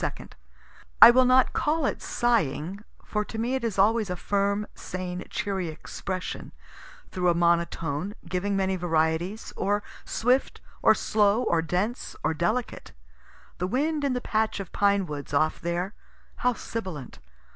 2) 0.03 0.29
I 0.99 1.11
will 1.11 1.25
not 1.25 1.53
call 1.53 1.85
it 1.85 2.01
sighing, 2.01 2.79
for 3.05 3.23
to 3.23 3.37
me 3.37 3.53
it 3.53 3.63
is 3.63 3.77
always 3.77 4.09
a 4.09 4.15
firm, 4.15 4.65
sane, 4.73 5.23
cheery 5.29 5.67
expression, 5.67 6.53
through 7.11 7.29
a 7.29 7.35
monotone, 7.35 8.15
giving 8.27 8.55
many 8.55 8.75
varieties, 8.75 9.53
or 9.55 9.83
swift 10.03 10.59
or 10.81 10.95
slow, 10.95 11.43
or 11.43 11.61
dense 11.61 12.15
or 12.23 12.33
delicate. 12.33 12.93
The 13.59 13.67
wind 13.67 14.03
in 14.03 14.13
the 14.13 14.21
patch 14.21 14.59
of 14.59 14.71
pine 14.73 15.05
woods 15.05 15.35
off 15.35 15.61
there 15.61 15.93
how 16.37 16.53
sibilant. 16.55 17.19